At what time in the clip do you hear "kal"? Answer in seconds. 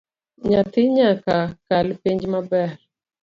1.67-1.87